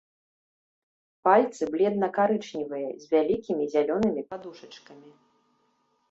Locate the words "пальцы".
1.27-1.63